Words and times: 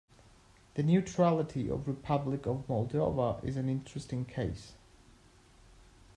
The 0.73 0.81
neutrality 0.81 1.69
of 1.69 1.87
Republic 1.87 2.47
of 2.47 2.65
Moldova 2.67 3.39
is 3.43 3.55
an 3.55 3.69
interesting 3.69 4.25
case. 4.25 4.73